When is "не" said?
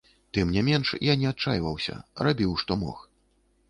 0.55-0.63, 1.25-1.29